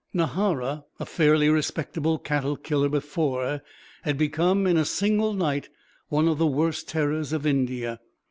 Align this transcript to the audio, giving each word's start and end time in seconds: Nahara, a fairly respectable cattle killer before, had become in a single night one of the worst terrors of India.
Nahara, 0.15 0.83
a 0.99 1.05
fairly 1.05 1.47
respectable 1.47 2.17
cattle 2.17 2.57
killer 2.57 2.89
before, 2.89 3.61
had 4.01 4.17
become 4.17 4.65
in 4.65 4.75
a 4.75 4.83
single 4.83 5.31
night 5.33 5.69
one 6.09 6.27
of 6.27 6.39
the 6.39 6.47
worst 6.47 6.87
terrors 6.87 7.31
of 7.33 7.45
India. 7.45 7.99